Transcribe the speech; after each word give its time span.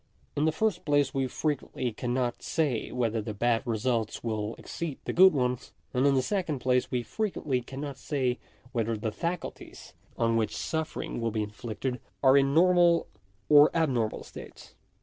In 0.35 0.45
the 0.45 0.51
first 0.51 0.83
place 0.83 1.13
we 1.13 1.27
frequently 1.27 1.91
cannot 1.91 2.41
say 2.41 2.91
whether 2.91 3.21
the 3.21 3.35
bad 3.35 3.61
results 3.67 4.23
will 4.23 4.55
exceed 4.55 4.97
the 5.05 5.13
good 5.13 5.31
ones; 5.31 5.73
and 5.93 6.07
in 6.07 6.15
the 6.15 6.23
second 6.23 6.57
place 6.57 6.89
we 6.89 7.03
frequently 7.03 7.61
cannot 7.61 7.99
say 7.99 8.39
whether 8.71 8.97
the 8.97 9.11
faculties 9.11 9.93
on 10.17 10.37
which 10.37 10.55
suffering 10.57 11.21
will 11.21 11.29
be 11.29 11.43
inflicted, 11.43 11.99
are 12.23 12.35
in 12.35 12.51
normal 12.51 13.09
or 13.47 13.69
abnormal 13.75 14.23
states. 14.23 14.73